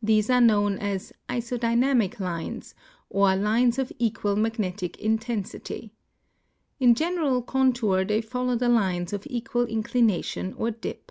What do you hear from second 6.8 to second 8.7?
general contour they follow the